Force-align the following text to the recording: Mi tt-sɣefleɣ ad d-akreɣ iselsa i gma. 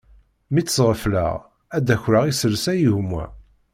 Mi 0.53 0.61
tt-sɣefleɣ 0.63 1.33
ad 1.75 1.83
d-akreɣ 1.85 2.23
iselsa 2.27 2.73
i 2.75 2.89
gma. 2.97 3.25